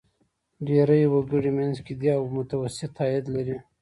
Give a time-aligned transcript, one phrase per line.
[0.65, 3.57] ډېری وګړي منځ کې دي او متوسط عاید لري.